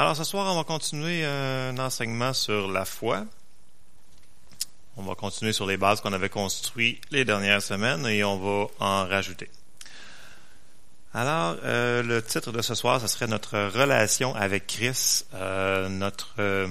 [0.00, 3.26] Alors ce soir, on va continuer un enseignement sur la foi.
[4.96, 8.68] On va continuer sur les bases qu'on avait construites les dernières semaines et on va
[8.80, 9.50] en rajouter.
[11.12, 16.32] Alors, euh, le titre de ce soir, ce serait notre relation avec Christ, euh, notre
[16.38, 16.66] euh,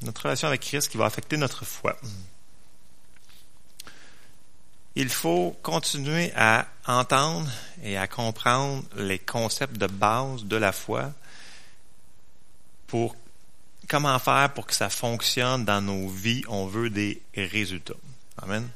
[0.00, 1.98] notre relation avec Christ qui va affecter notre foi.
[4.96, 7.50] Il faut continuer à entendre
[7.82, 11.12] et à comprendre les concepts de base de la foi
[12.86, 13.16] pour
[13.88, 16.42] comment faire pour que ça fonctionne dans nos vies.
[16.48, 17.94] On veut des résultats.
[18.38, 18.68] Amen.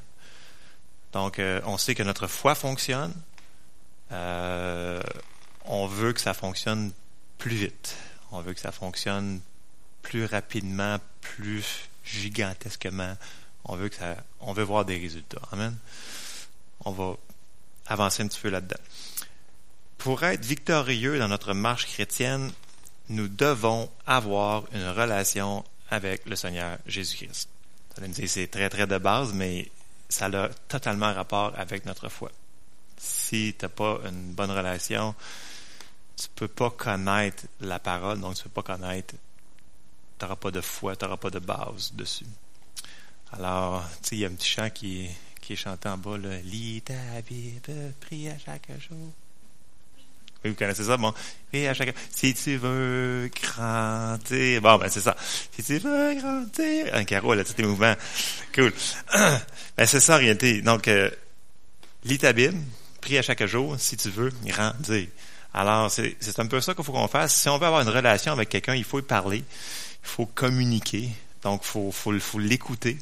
[1.13, 3.13] Donc, euh, on sait que notre foi fonctionne.
[4.11, 5.01] Euh,
[5.65, 6.91] on veut que ça fonctionne
[7.37, 7.95] plus vite.
[8.31, 9.39] On veut que ça fonctionne
[10.01, 13.15] plus rapidement, plus gigantesquement.
[13.65, 13.75] On
[14.53, 15.41] veut voir des résultats.
[15.51, 15.75] Amen.
[16.85, 17.15] On va
[17.87, 18.79] avancer un petit peu là-dedans.
[19.97, 22.51] Pour être victorieux dans notre marche chrétienne,
[23.09, 27.49] nous devons avoir une relation avec le Seigneur Jésus-Christ.
[27.89, 29.69] Vous allez me dire, c'est très, très de base, mais
[30.07, 32.31] ça a totalement rapport avec notre foi.
[32.97, 35.15] Si tu n'as pas une bonne relation,
[36.15, 39.15] tu peux pas connaître la parole, donc tu peux pas connaître,
[40.17, 42.25] tu n'auras pas de foi, tu n'auras pas de base dessus.
[43.33, 45.09] Alors, tu sais, il y a un petit chant qui,
[45.41, 46.93] qui est chanté en bas, là, lis ta
[47.27, 49.13] Bible, prie à chaque jour.
[50.43, 51.13] Oui, vous connaissez ça, bon.
[51.51, 54.61] Prie à chaque Si tu veux grandir.
[54.61, 55.15] Bon, ben, c'est ça.
[55.51, 56.95] Si tu veux grandir.
[56.95, 57.95] Un carreau, là, tous tes mouvements.
[58.53, 58.73] Cool.
[59.77, 60.61] Ben, c'est ça, en réalité.
[60.61, 61.09] Donc, euh,
[62.03, 62.57] lis ta Bible,
[62.99, 65.07] prie à chaque jour, si tu veux grandir.
[65.53, 67.33] Alors, c'est, un peu ça qu'il faut qu'on fasse.
[67.33, 69.37] Si on veut avoir une relation avec quelqu'un, il faut parler.
[69.37, 71.09] Il faut communiquer.
[71.43, 72.97] Donc, il faut, faut, faut l'écouter.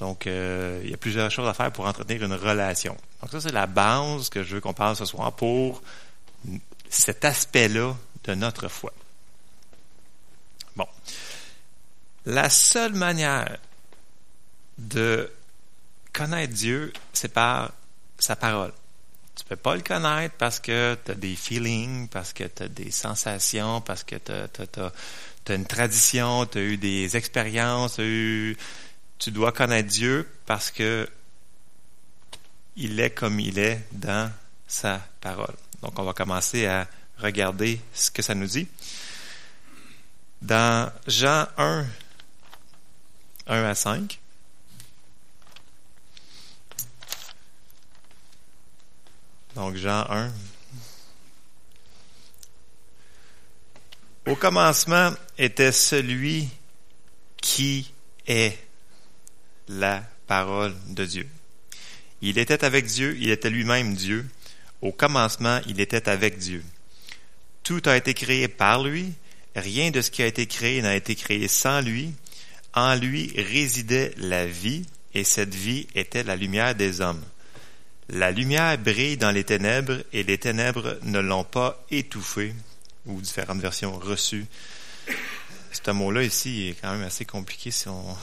[0.00, 2.96] Donc, euh, il y a plusieurs choses à faire pour entretenir une relation.
[3.20, 5.82] Donc, ça, c'est la base que je veux qu'on parle ce soir pour
[6.88, 8.94] cet aspect-là de notre foi.
[10.74, 10.86] Bon.
[12.24, 13.58] La seule manière
[14.78, 15.30] de
[16.14, 17.70] connaître Dieu, c'est par
[18.18, 18.72] sa parole.
[19.36, 22.68] Tu peux pas le connaître parce que tu as des feelings, parce que tu as
[22.68, 28.56] des sensations, parce que tu as, une tradition, tu as eu des expériences, eu...
[29.20, 31.08] tu dois connaître Dieu parce que
[32.74, 34.32] il est comme il est dans
[34.66, 35.54] sa parole.
[35.82, 36.88] Donc, on va commencer à
[37.18, 38.66] regarder ce que ça nous dit.
[40.42, 41.86] Dans Jean 1,
[43.46, 44.18] 1 à 5,
[49.54, 50.32] donc Jean 1,
[54.26, 56.48] Au commencement était celui
[57.42, 57.92] qui
[58.28, 58.56] est
[59.70, 61.28] la parole de Dieu.
[62.22, 64.26] Il était avec Dieu, il était lui-même Dieu.
[64.82, 66.62] Au commencement, il était avec Dieu.
[67.62, 69.12] Tout a été créé par lui,
[69.54, 72.12] rien de ce qui a été créé n'a été créé sans lui.
[72.74, 77.22] En lui résidait la vie, et cette vie était la lumière des hommes.
[78.08, 82.54] La lumière brille dans les ténèbres, et les ténèbres ne l'ont pas étouffée,
[83.06, 84.46] ou différentes versions reçues.
[85.72, 88.16] Ce mot-là ici est quand même assez compliqué si on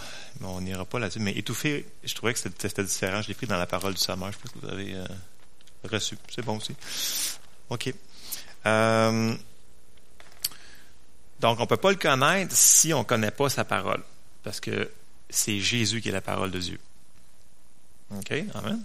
[0.43, 1.19] on n'ira pas là-dessus.
[1.19, 3.21] Mais étouffé, je trouvais que c'était différent.
[3.21, 4.31] Je l'ai pris dans la parole du Sommeur.
[4.31, 5.05] Je pense que vous avez euh,
[5.83, 6.17] reçu.
[6.33, 6.75] C'est bon aussi.
[7.69, 7.93] OK.
[8.65, 9.35] Euh,
[11.39, 14.03] donc, on ne peut pas le connaître si on ne connaît pas sa parole.
[14.43, 14.91] Parce que
[15.29, 16.79] c'est Jésus qui est la parole de Dieu.
[18.11, 18.33] OK?
[18.53, 18.83] Amen.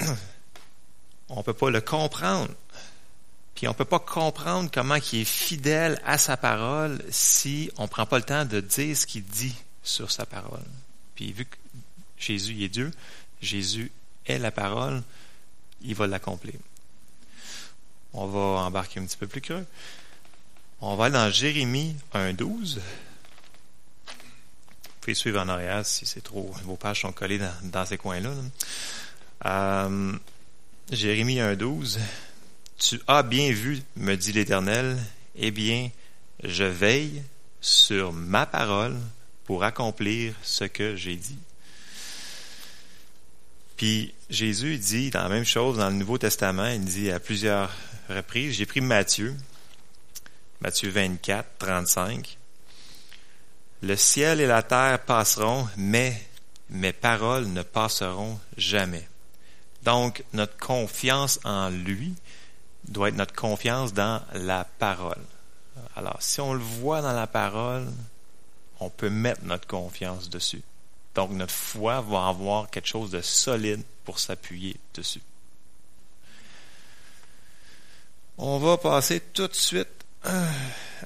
[1.28, 2.52] On ne peut pas le comprendre.
[3.60, 7.82] Puis on ne peut pas comprendre comment il est fidèle à sa parole si on
[7.82, 10.64] ne prend pas le temps de dire ce qu'il dit sur sa parole.
[11.14, 11.56] Puis vu que
[12.16, 12.90] Jésus est Dieu,
[13.42, 13.92] Jésus
[14.24, 15.02] est la parole,
[15.82, 16.54] il va l'accomplir.
[18.14, 19.66] On va embarquer un petit peu plus creux.
[20.80, 22.76] On va aller dans Jérémie 1.12.
[22.76, 22.80] Vous
[25.02, 26.50] pouvez suivre en arrière si c'est trop.
[26.64, 28.32] Vos pages sont collées dans, ces coins-là.
[29.44, 30.16] Euh,
[30.90, 31.98] Jérémie 1.12.
[32.80, 34.96] Tu as bien vu, me dit l'Éternel,
[35.36, 35.90] eh bien,
[36.42, 37.22] je veille
[37.60, 38.96] sur ma parole
[39.44, 41.38] pour accomplir ce que j'ai dit.
[43.76, 47.70] Puis Jésus dit dans la même chose dans le Nouveau Testament, il dit à plusieurs
[48.08, 49.36] reprises, j'ai pris Matthieu,
[50.62, 52.38] Matthieu 24, 35,
[53.82, 56.18] Le ciel et la terre passeront, mais
[56.70, 59.06] mes paroles ne passeront jamais.
[59.82, 62.14] Donc, notre confiance en lui
[62.90, 65.22] doit être notre confiance dans la parole.
[65.96, 67.86] Alors, si on le voit dans la parole,
[68.80, 70.62] on peut mettre notre confiance dessus.
[71.14, 75.22] Donc, notre foi va avoir quelque chose de solide pour s'appuyer dessus.
[78.38, 79.88] On va passer tout de suite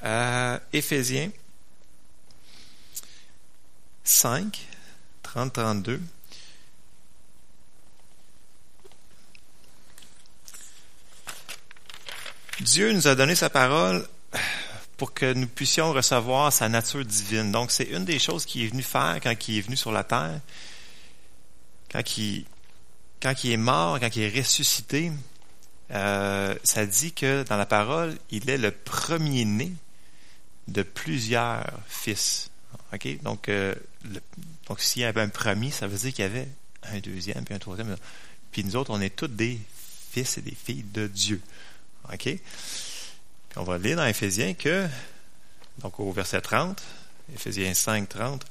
[0.03, 1.31] à Éphésiens
[4.05, 4.67] 5,
[5.23, 5.59] 30,
[12.61, 14.07] Dieu nous a donné sa parole
[14.97, 17.51] pour que nous puissions recevoir sa nature divine.
[17.51, 20.05] Donc, c'est une des choses qu'il est venu faire quand il est venu sur la
[20.05, 20.41] terre.
[21.91, 22.47] Quand il,
[23.21, 25.11] est mort, quand il est ressuscité,
[25.91, 29.73] euh, ça dit que dans la parole, il est le premier-né
[30.69, 32.51] de plusieurs fils.
[33.23, 33.75] Donc, euh,
[34.69, 36.49] donc s'il y avait un premier, ça veut dire qu'il y avait
[36.85, 37.97] un deuxième, puis un troisième.
[38.53, 39.59] Puis nous autres, on est tous des
[40.13, 41.41] fils et des filles de Dieu.
[42.13, 42.29] OK?
[43.57, 44.87] On va lire dans Éphésiens que,
[45.79, 46.83] donc au verset 30,
[47.33, 48.45] Éphésiens 5, 30,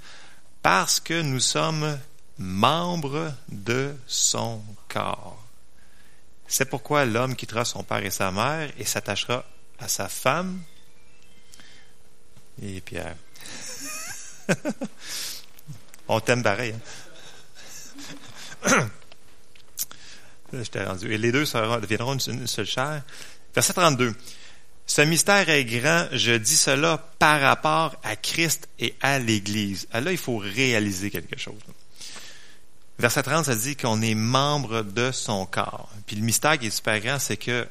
[0.61, 1.99] parce que nous sommes
[2.37, 5.43] membres de son corps.
[6.47, 9.43] C'est pourquoi l'homme quittera son père et sa mère et s'attachera
[9.79, 10.61] à sa femme.
[12.61, 13.15] Et Pierre.
[16.07, 16.75] On t'aime pareil.
[18.65, 18.89] Hein?
[20.53, 23.01] Et les deux deviendront une seule chair.
[23.55, 24.13] Verset 32.
[24.85, 29.87] Ce mystère est grand, je dis cela par rapport à Christ et à l'Église.
[29.91, 31.59] Ah, là, il faut réaliser quelque chose.
[32.99, 35.89] Verset 30, ça dit qu'on est membre de son corps.
[36.05, 37.67] Puis le mystère qui est super grand, c'est que,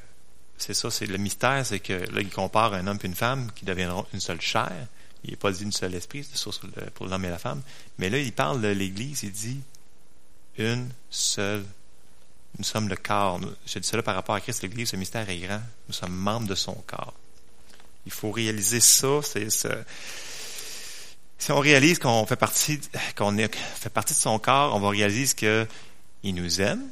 [0.56, 3.50] c'est ça, c'est le mystère, c'est que là, il compare un homme et une femme
[3.54, 4.72] qui deviendront une seule chair.
[5.24, 6.50] Il n'est pas dit une seule esprit, c'est ça
[6.94, 7.62] pour l'homme et la femme.
[7.98, 9.60] Mais là, il parle de l'Église, il dit
[10.58, 11.64] une seule
[12.58, 13.40] nous sommes le corps.
[13.66, 15.60] Je dis cela par rapport à Christ, l'Église, ce mystère est grand.
[15.88, 17.14] Nous sommes membres de son corps.
[18.04, 19.20] Il faut réaliser ça.
[19.22, 19.48] C'est
[21.38, 22.80] Si on réalise qu'on fait partie,
[23.16, 26.82] qu'on fait partie de son corps, on va réaliser qu'il nous aime,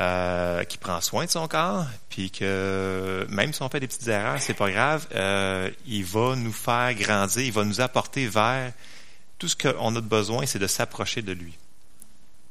[0.00, 4.08] euh, qu'il prend soin de son corps, puis que même si on fait des petites
[4.08, 5.06] erreurs, c'est pas grave.
[5.14, 8.72] Euh, il va nous faire grandir, il va nous apporter vers
[9.38, 11.56] tout ce qu'on a de besoin, c'est de s'approcher de lui.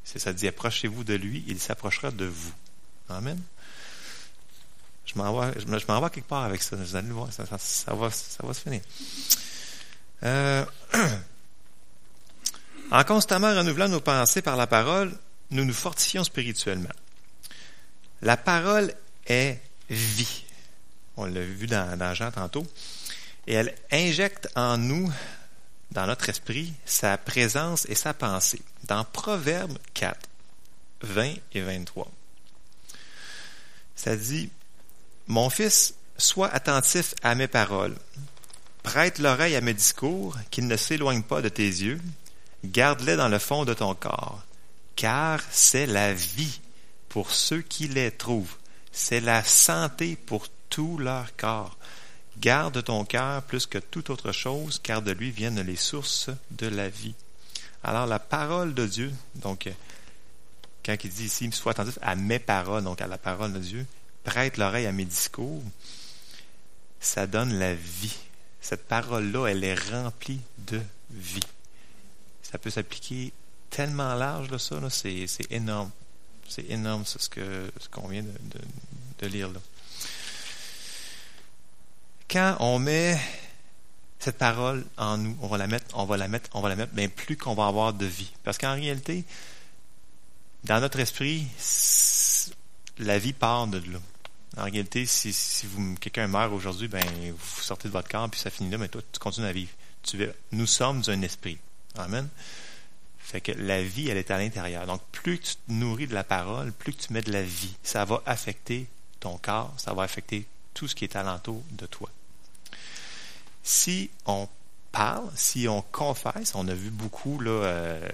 [0.03, 2.53] Ça dit, approchez-vous de lui, il s'approchera de vous.
[3.09, 3.39] Amen.
[5.05, 6.75] Je m'en vais, vais quelque part avec ça.
[6.75, 8.81] Vous allez voir, ça, va, ça va se finir.
[10.23, 10.65] Euh,
[12.91, 15.11] en constamment renouvelant nos pensées par la parole,
[15.51, 16.89] nous nous fortifions spirituellement.
[18.21, 18.93] La parole
[19.27, 19.59] est
[19.89, 20.43] vie.
[21.17, 22.65] On l'a vu dans Jean tantôt.
[23.45, 25.11] Et elle injecte en nous
[25.93, 28.61] dans notre esprit sa présence et sa pensée.
[28.85, 30.19] Dans Proverbe 4,
[31.01, 32.11] 20 et 23,
[33.95, 34.49] ça dit,
[35.27, 37.95] Mon fils, sois attentif à mes paroles,
[38.81, 42.01] prête l'oreille à mes discours, qu'ils ne s'éloignent pas de tes yeux,
[42.65, 44.43] garde-les dans le fond de ton corps,
[44.95, 46.59] car c'est la vie
[47.07, 48.57] pour ceux qui les trouvent,
[48.91, 51.77] c'est la santé pour tout leur corps.
[52.39, 56.67] Garde ton cœur plus que toute autre chose, car de lui viennent les sources de
[56.67, 57.15] la vie.
[57.83, 59.69] Alors la parole de Dieu, donc
[60.83, 63.85] quand il dit ici, sois attentif à mes paroles, donc à la parole de Dieu,
[64.23, 65.61] prête l'oreille à mes discours,
[66.99, 68.17] ça donne la vie.
[68.61, 70.81] Cette parole-là, elle est remplie de
[71.11, 71.43] vie.
[72.41, 73.33] Ça peut s'appliquer
[73.69, 75.91] tellement large, là, ça, c'est, énorme.
[76.47, 77.27] C'est énorme, ce
[77.91, 79.59] qu'on vient de lire là
[82.33, 83.15] quand on met
[84.17, 86.75] cette parole en nous, on va la mettre, on va la mettre, on va la
[86.75, 88.31] mettre, bien plus qu'on va avoir de vie.
[88.43, 89.23] Parce qu'en réalité,
[90.63, 91.45] dans notre esprit,
[92.97, 93.99] la vie part de là.
[94.57, 95.35] En réalité, si,
[95.99, 97.05] quelqu'un meurt aujourd'hui, ben,
[97.37, 99.71] vous sortez de votre corps, puis ça finit là, mais toi, tu continues à vivre.
[100.51, 101.59] Nous sommes un esprit.
[101.97, 102.27] Amen.
[103.19, 104.87] Fait que la vie, elle est à l'intérieur.
[104.87, 107.75] Donc, plus tu te nourris de la parole, plus tu mets de la vie.
[107.83, 108.87] Ça va affecter
[109.19, 112.09] ton corps, ça va affecter tout ce qui est alentour de toi
[113.63, 114.47] si on
[114.91, 118.09] parle, si on confesse, on a vu beaucoup là, euh,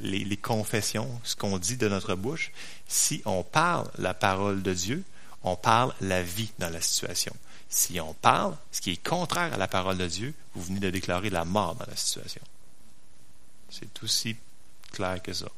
[0.00, 2.52] les, confessions, ce qu'on dit de notre bouche,
[2.88, 5.04] si on parle la parole de Dieu,
[5.42, 7.34] on parle la vie dans la situation.
[7.68, 10.90] Si on parle ce qui est contraire à la parole de Dieu, vous venez de
[10.90, 12.42] déclarer la mort dans la situation.
[13.68, 14.36] C'est aussi
[14.92, 15.48] clair que ça.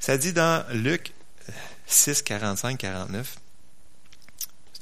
[0.00, 1.14] Ça dit dans Luc
[1.86, 3.36] 6, 45, 49,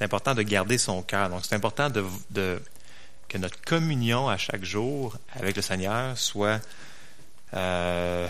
[0.02, 1.30] c'est important de garder son cœur.
[1.30, 6.60] Donc, c'est important que notre communion à chaque jour avec le Seigneur soit,
[7.54, 8.26] euh,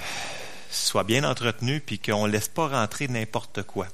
[0.70, 3.86] soit bien entretenue, puis qu'on ne laisse pas rentrer n'importe quoi.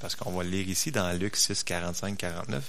[0.00, 2.62] Parce qu'on va le lire ici dans Luc 6, 45, 49.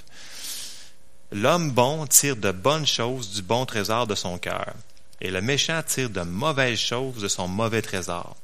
[1.34, 4.74] L'homme bon tire de bonnes choses du bon trésor de son cœur,
[5.20, 8.38] et le méchant tire de mauvaises choses de son mauvais trésor.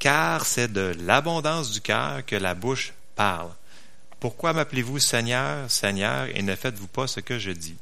[0.00, 3.52] Car c'est de l'abondance du cœur que la bouche parle.
[4.26, 7.76] Pourquoi m'appelez-vous Seigneur, Seigneur, et ne faites-vous pas ce que je dis?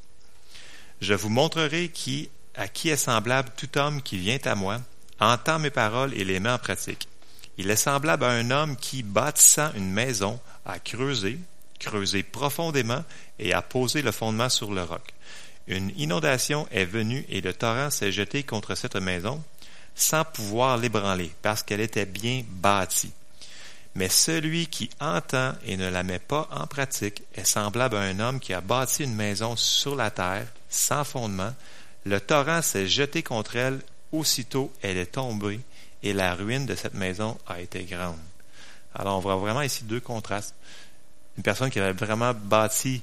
[1.01, 4.79] Je vous montrerai qui, à qui est semblable tout homme qui vient à moi,
[5.19, 7.09] entend mes paroles et les met en pratique.
[7.57, 11.39] Il est semblable à un homme qui, bâtissant une maison, a creusé,
[11.81, 13.05] creusé profondément
[13.39, 15.15] et a posé le fondement sur le roc.
[15.67, 19.43] Une inondation est venue et le torrent s'est jeté contre cette maison
[19.95, 23.15] sans pouvoir l'ébranler parce qu'elle était bien bâtie.
[23.95, 28.19] Mais celui qui entend et ne la met pas en pratique est semblable à un
[28.19, 31.55] homme qui a bâti une maison sur la terre sans fondement.
[32.05, 35.61] Le torrent s'est jeté contre elle, aussitôt elle est tombée
[36.03, 38.19] et la ruine de cette maison a été grande.
[38.95, 40.55] Alors on voit vraiment ici deux contrastes.
[41.37, 43.03] Une personne qui avait vraiment bâti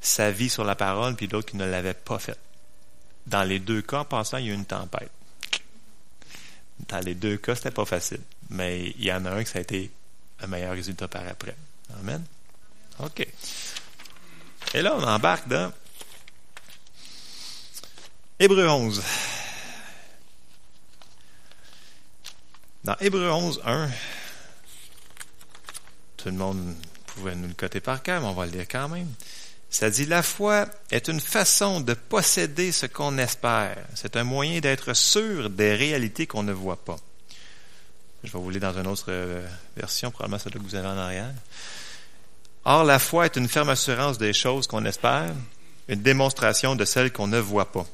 [0.00, 2.38] sa vie sur la parole, puis l'autre qui ne l'avait pas fait.
[3.26, 5.10] Dans les deux cas, en passant, il y a eu une tempête.
[6.88, 8.20] Dans les deux cas, c'était pas facile.
[8.48, 9.90] Mais il y en a un qui ça a été
[10.42, 11.56] un meilleur résultat par après.
[12.00, 12.24] Amen.
[13.00, 13.26] OK.
[14.74, 15.72] Et là, on embarque dans
[18.38, 19.02] Hébreu 11.
[22.84, 23.90] Dans Hébreu 11, 1,
[26.16, 26.74] tout le monde
[27.06, 29.12] pouvait nous le coter par cœur, mais on va le dire quand même.
[29.68, 33.76] Ça dit, la foi est une façon de posséder ce qu'on espère.
[33.94, 36.96] C'est un moyen d'être sûr des réalités qu'on ne voit pas.
[38.22, 39.46] Je vais vous lire dans une autre euh,
[39.76, 41.32] version, probablement celle que vous avez en arrière.
[42.64, 45.32] Or, la foi est une ferme assurance des choses qu'on espère,
[45.88, 47.86] une démonstration de celles qu'on ne voit pas.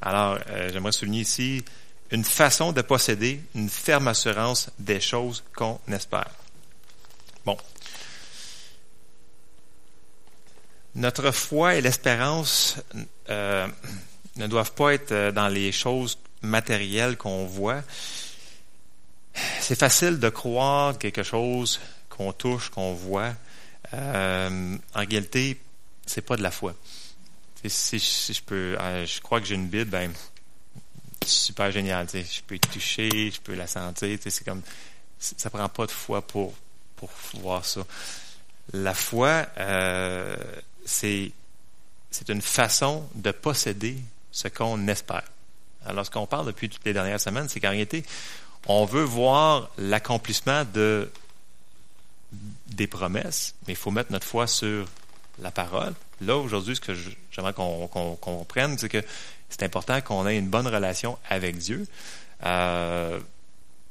[0.00, 1.62] Alors, euh, j'aimerais souligner ici
[2.10, 6.30] une façon de posséder une ferme assurance des choses qu'on espère.
[7.44, 7.58] Bon.
[10.94, 12.76] Notre foi et l'espérance
[13.28, 13.68] euh,
[14.36, 17.82] ne doivent pas être dans les choses matérielles qu'on voit.
[19.60, 23.32] C'est facile de croire quelque chose qu'on touche, qu'on voit.
[23.94, 25.60] Euh, en réalité,
[26.06, 26.74] c'est pas de la foi.
[27.64, 30.12] Si, je peux, je crois que j'ai une Bible, ben
[31.24, 32.08] super génial.
[32.12, 34.18] Je peux y toucher, je peux la sentir.
[34.20, 34.62] C'est comme
[35.18, 36.54] ça prend pas de foi pour
[36.96, 37.82] pour voir ça.
[38.72, 40.36] La foi, euh,
[40.84, 41.32] c'est
[42.10, 43.96] c'est une façon de posséder
[44.30, 45.24] ce qu'on espère.
[45.84, 48.04] Alors, ce qu'on parle depuis toutes les dernières semaines, c'est qu'en réalité,
[48.66, 51.10] on veut voir l'accomplissement de
[52.66, 54.86] des promesses, mais il faut mettre notre foi sur
[55.38, 55.92] la parole.
[56.22, 56.94] Là, aujourd'hui, ce que
[57.30, 59.02] j'aimerais qu'on comprenne, c'est que
[59.50, 61.86] c'est important qu'on ait une bonne relation avec Dieu
[62.44, 63.20] euh,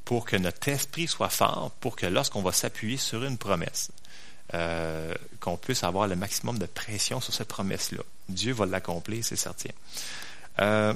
[0.06, 3.92] pour que notre esprit soit fort, pour que lorsqu'on va s'appuyer sur une promesse,
[4.54, 8.04] euh, qu'on puisse avoir le maximum de pression sur cette promesse-là.
[8.28, 9.70] Dieu va l'accomplir, c'est certain.
[10.60, 10.94] Euh,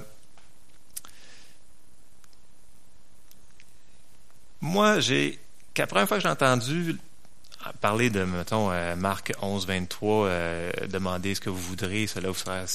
[4.66, 5.40] moi, j'ai,
[5.78, 6.98] la première fois que j'ai entendu
[7.82, 10.30] parler de, mettons, Marc 11, 23,
[10.88, 12.66] demander ce que vous voudrez, cela vous sera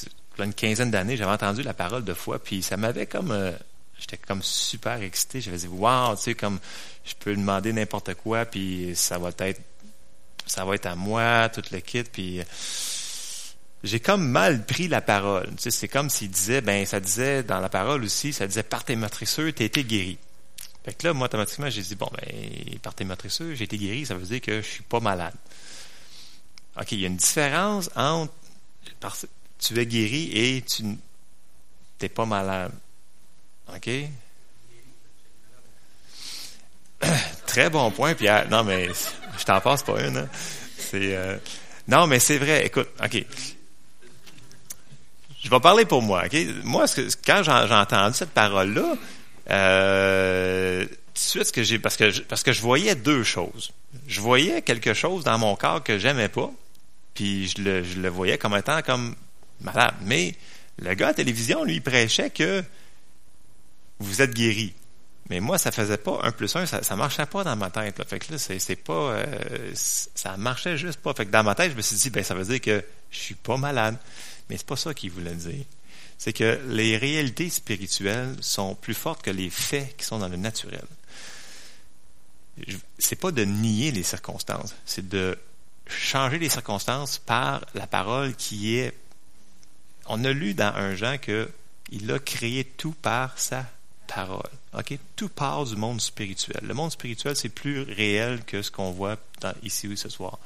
[0.44, 3.52] une quinzaine d'années, j'avais entendu la parole de foi, puis ça m'avait comme, euh,
[3.98, 5.40] j'étais comme super excité.
[5.40, 6.58] J'avais dit, wow, tu sais, comme
[7.04, 9.60] je peux demander n'importe quoi, puis ça va être,
[10.46, 12.44] ça va être à moi, tout le kit, puis euh,
[13.82, 15.48] j'ai comme mal pris la parole.
[15.56, 18.62] Tu sais, c'est comme s'il disait, ben, ça disait dans la parole aussi, ça disait,
[18.62, 20.18] par tes matriceux, t'as été guéri.
[20.84, 24.06] Fait que là, moi, automatiquement, j'ai dit, bon, ben, par tes matriceux, j'ai été guéri,
[24.06, 25.34] ça veut dire que je suis pas malade.
[26.80, 28.32] OK, il y a une différence entre
[29.58, 32.72] tu es guéri et tu n'es pas malade.
[33.68, 33.90] OK?
[37.46, 38.48] Très bon point, Pierre.
[38.48, 38.88] Non, mais
[39.38, 40.16] je t'en passe pas une.
[40.16, 40.28] Hein.
[40.78, 41.36] C'est euh,
[41.88, 42.66] non, mais c'est vrai.
[42.66, 43.24] Écoute, OK.
[45.42, 46.24] Je vais parler pour moi.
[46.26, 46.36] OK?
[46.64, 46.86] Moi,
[47.24, 48.94] quand j'ai entendu cette parole-là,
[51.84, 51.96] parce
[52.42, 53.72] que je voyais deux choses.
[54.06, 56.50] Je voyais quelque chose dans mon corps que j'aimais pas,
[57.14, 57.62] puis je
[58.00, 59.14] le, voyais comme étant comme
[59.60, 59.94] malade.
[60.02, 60.34] Mais
[60.78, 62.62] le gars à télévision, lui, prêchait que
[63.98, 64.74] vous êtes guéri.
[65.28, 67.98] Mais moi, ça faisait pas un plus un, ça, ça marchait pas dans ma tête.
[67.98, 68.04] Là.
[68.04, 71.14] Fait que là, c'est, pas, euh, ça marchait juste pas.
[71.14, 73.18] Fait que dans ma tête, je me suis dit, ben ça veut dire que je
[73.18, 73.96] suis pas malade.
[74.48, 75.64] Mais c'est pas ça qu'il voulait dire.
[76.20, 80.36] C'est que les réalités spirituelles sont plus fortes que les faits qui sont dans le
[80.36, 80.84] naturel.
[82.98, 85.38] C'est pas de nier les circonstances, c'est de
[85.86, 88.92] changer les circonstances par la parole qui est
[90.08, 93.64] on a lu dans un Jean qu'il a créé tout par sa
[94.06, 94.50] parole.
[94.76, 96.60] Ok, Tout part du monde spirituel.
[96.62, 99.16] Le monde spirituel, c'est plus réel que ce qu'on voit
[99.62, 100.38] ici ce soir,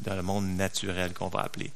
[0.00, 1.70] dans le monde naturel qu'on va appeler.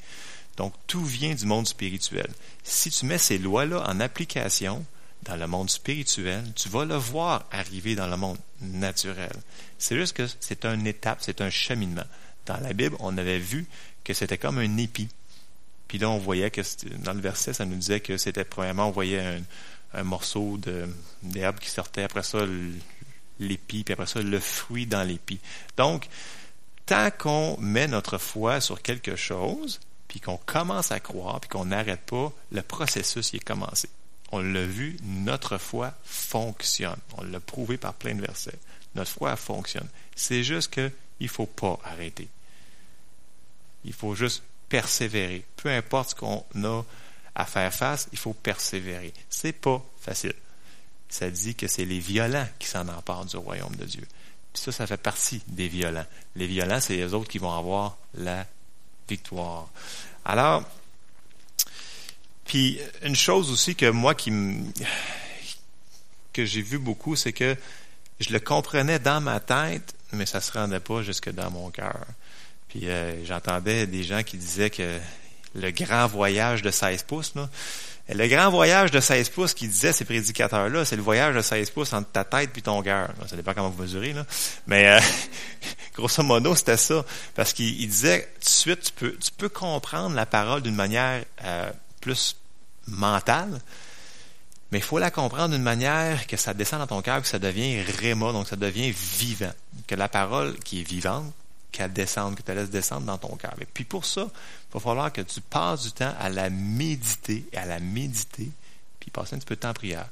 [0.56, 2.28] Donc, tout vient du monde spirituel.
[2.64, 4.84] Si tu mets ces lois-là en application
[5.22, 9.32] dans le monde spirituel, tu vas le voir arriver dans le monde naturel.
[9.78, 12.04] C'est juste que c'est une étape, c'est un cheminement.
[12.46, 13.66] dans la Bible, on avait vu
[14.04, 15.08] que c'était comme un épi.
[15.88, 16.60] Puis là, on voyait que
[16.98, 19.40] dans le verset, ça nous disait que c'était premièrement, on voyait
[19.92, 20.58] un, morceau
[21.22, 22.40] d'herbe qui sortait, après ça,
[23.40, 25.40] l'épi, puis après ça, le fruit dans l'épi.
[25.76, 26.08] Donc,
[26.84, 31.66] tant qu'on met notre foi sur quelque chose, puis qu'on commence à croire, puis qu'on
[31.66, 33.88] n'arrête pas, le processus y est commencé.
[34.32, 36.98] On l'a vu, notre foi fonctionne.
[37.16, 38.58] On l'a prouvé par plein de versets.
[38.94, 39.88] Notre foi fonctionne.
[40.14, 42.28] C'est juste qu'il ne faut pas arrêter.
[43.84, 45.44] Il faut juste persévérer.
[45.56, 46.82] Peu importe ce qu'on a
[47.34, 49.12] à faire face, il faut persévérer.
[49.28, 50.34] C'est pas facile.
[51.08, 54.06] Ça dit que c'est les violents qui s'en emparent du royaume de Dieu.
[54.52, 56.06] Puis ça, ça fait partie des violents.
[56.34, 58.46] Les violents, c'est les autres qui vont avoir la
[59.08, 59.68] victoire.
[60.24, 60.64] Alors,
[62.44, 64.32] puis une chose aussi que moi qui
[66.32, 67.56] que j'ai vu beaucoup, c'est que
[68.20, 72.04] je le comprenais dans ma tête, mais ça se rendait pas jusque dans mon cœur.
[72.68, 74.98] Puis euh, j'entendais des gens qui disaient que
[75.54, 77.34] le grand voyage de 16 pouces.
[77.34, 77.48] Là.
[78.08, 81.70] Le grand voyage de 16 pouces qui disait ces prédicateurs-là, c'est le voyage de 16
[81.70, 83.10] pouces entre ta tête puis ton cœur.
[83.26, 84.14] Ça dépend comment vous mesurez.
[84.68, 85.00] Mais euh,
[85.94, 87.04] grosso modo, c'était ça.
[87.34, 91.24] Parce qu'il disait tout de suite, tu peux, tu peux comprendre la parole d'une manière
[91.44, 91.70] euh,
[92.00, 92.36] plus
[92.86, 93.60] mentale,
[94.70, 97.40] mais il faut la comprendre d'une manière que ça descend dans ton cœur, que ça
[97.40, 99.52] devient réma, donc ça devient vivant.
[99.88, 101.32] Que la parole qui est vivante,
[101.72, 103.54] qu'elle descende, que tu la laisses descendre dans ton cœur.
[103.60, 104.28] Et puis pour ça,
[104.78, 108.50] va falloir que tu passes du temps à la méditer, à la méditer,
[109.00, 110.08] puis passer un petit peu de temps en prière.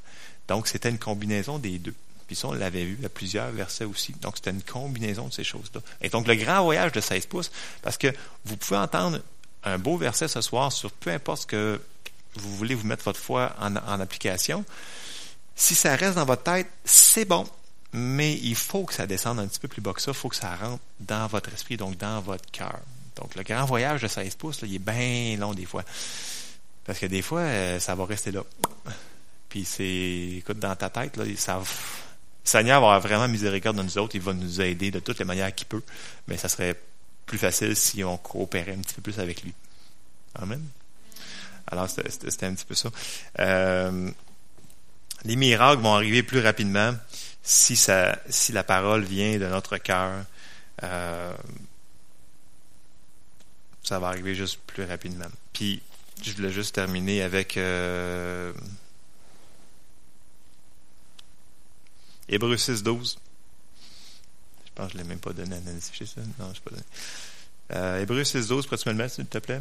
[0.49, 1.95] Donc, c'était une combinaison des deux.
[2.27, 4.13] Puis ça, on l'avait vu à plusieurs versets aussi.
[4.21, 5.81] Donc, c'était une combinaison de ces choses-là.
[6.01, 7.51] Et donc, le grand voyage de 16 pouces,
[7.83, 8.13] parce que
[8.45, 9.21] vous pouvez entendre
[9.65, 11.81] un beau verset ce soir sur peu importe ce que
[12.35, 14.65] vous voulez vous mettre votre foi en, en application.
[15.57, 17.47] Si ça reste dans votre tête, c'est bon
[17.97, 20.11] mais il faut que ça descende un petit peu plus bas que ça.
[20.11, 22.81] Il faut que ça rentre dans votre esprit, donc dans votre cœur.
[23.17, 25.85] Donc, le grand voyage de 16 pouces, il est bien long des fois.
[26.85, 28.43] Parce que des fois, euh, ça va rester là.
[29.49, 31.65] Puis c'est, écoute, dans ta tête, là, ça, le
[32.43, 34.17] Seigneur va avoir vraiment miséricorde de nous autres.
[34.17, 35.83] Il va nous aider de toutes les manières qu'il peut.
[36.29, 36.79] Mais ça serait
[37.25, 39.55] plus facile si on coopérait un petit peu plus avec lui.
[40.35, 40.63] Amen.
[41.67, 42.91] Alors, c'était un petit peu ça.
[43.39, 44.11] Euh,
[45.25, 46.95] les miracles vont arriver plus rapidement
[47.43, 50.25] si, ça, si la parole vient de notre cœur,
[50.83, 51.35] euh,
[53.85, 55.27] ça va arriver juste plus rapidement.
[55.53, 55.81] Puis,
[56.23, 58.53] je voulais juste terminer avec euh,
[62.29, 63.19] Hébreu 6, 12.
[64.65, 66.21] Je pense que je ne l'ai même pas donné à Nancy, ça?
[66.39, 66.83] Non, je pas donné.
[67.73, 69.61] Euh, Hébreu 6, 12, pourrais-tu me le mettre, s'il te plaît?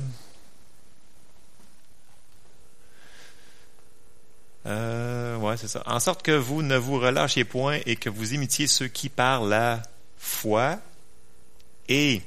[4.66, 5.84] Euh, ouais, c'est ça.
[5.86, 9.44] En sorte que vous ne vous relâchiez point et que vous imitiez ceux qui, par
[9.44, 9.84] la
[10.18, 10.80] foi
[11.90, 12.22] et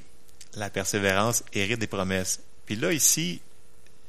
[0.56, 2.40] la persévérance, héritent des promesses.
[2.64, 3.40] Puis là, ici,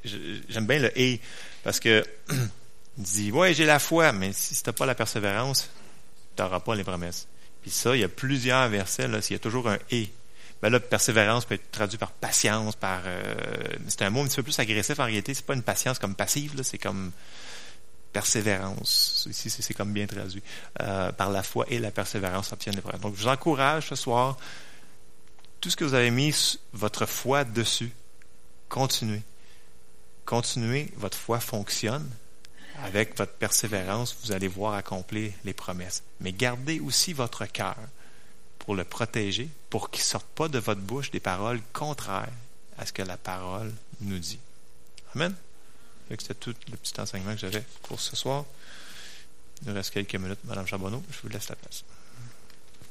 [0.03, 1.19] j'aime bien le et,
[1.63, 2.03] parce que
[2.97, 5.69] dit, ouais, j'ai la foi, mais si tu pas la persévérance,
[6.35, 7.27] tu n'auras pas les promesses.
[7.61, 10.09] Puis ça, il y a plusieurs versets, là, s'il y a toujours un et.
[10.59, 13.35] Ben là, persévérance peut être traduit par patience, par euh,
[13.87, 16.15] c'est un mot un petit peu plus agressif en réalité, c'est pas une patience comme
[16.15, 17.11] passive, là, c'est comme
[18.11, 19.27] persévérance.
[19.29, 20.41] Ici, c'est comme bien traduit.
[20.81, 23.01] Euh, par la foi et la persévérance obtiennent les promesses.
[23.01, 24.37] Donc, je vous encourage ce soir,
[25.67, 26.33] tout ce que vous avez mis
[26.71, 27.91] votre foi dessus,
[28.69, 29.21] continuez.
[30.23, 32.09] Continuez, votre foi fonctionne.
[32.85, 36.03] Avec votre persévérance, vous allez voir accomplir les promesses.
[36.21, 37.75] Mais gardez aussi votre cœur
[38.59, 42.31] pour le protéger, pour qu'il ne sorte pas de votre bouche des paroles contraires
[42.77, 44.39] à ce que la parole nous dit.
[45.15, 45.35] Amen.
[46.09, 48.45] C'était tout le petit enseignement que j'avais pour ce soir.
[49.63, 51.03] Il nous reste quelques minutes, Madame Charbonneau.
[51.11, 51.83] Je vous laisse la place.